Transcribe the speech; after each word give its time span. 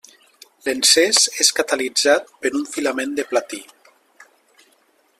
L'encès 0.67 1.19
és 1.45 1.51
catalitzat 1.59 2.33
per 2.45 2.53
un 2.63 2.65
filament 2.77 3.15
de 3.21 3.29
platí. 3.35 3.63